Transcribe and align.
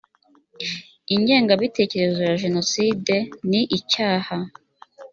ingengabitekerezo 1.15 2.21
ya 2.29 2.35
jenoside 2.43 3.15
ni 3.49 3.61
icyaha 3.77 4.37